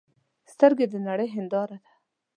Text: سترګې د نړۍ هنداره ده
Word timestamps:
سترګې 0.51 0.85
د 0.89 0.95
نړۍ 1.07 1.27
هنداره 1.35 1.77
ده 1.83 1.89